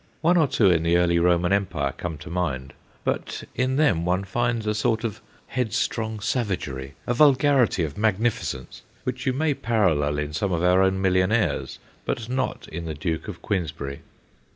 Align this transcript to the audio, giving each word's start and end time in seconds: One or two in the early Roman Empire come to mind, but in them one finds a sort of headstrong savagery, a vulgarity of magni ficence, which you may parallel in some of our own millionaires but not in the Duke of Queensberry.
One 0.21 0.35
or 0.35 0.47
two 0.47 0.71
in 0.71 0.81
the 0.81 0.97
early 0.97 1.19
Roman 1.19 1.53
Empire 1.53 1.93
come 1.95 2.17
to 2.17 2.29
mind, 2.31 2.73
but 3.03 3.43
in 3.53 3.75
them 3.75 4.03
one 4.03 4.23
finds 4.23 4.65
a 4.65 4.73
sort 4.73 5.03
of 5.03 5.21
headstrong 5.45 6.19
savagery, 6.19 6.95
a 7.05 7.13
vulgarity 7.13 7.83
of 7.83 7.99
magni 7.99 8.31
ficence, 8.31 8.81
which 9.03 9.27
you 9.27 9.31
may 9.33 9.53
parallel 9.53 10.17
in 10.17 10.33
some 10.33 10.51
of 10.51 10.63
our 10.63 10.81
own 10.81 10.99
millionaires 11.03 11.77
but 12.03 12.29
not 12.29 12.67
in 12.69 12.85
the 12.85 12.95
Duke 12.95 13.27
of 13.27 13.43
Queensberry. 13.43 13.99